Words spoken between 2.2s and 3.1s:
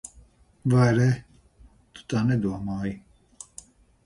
nedomāji.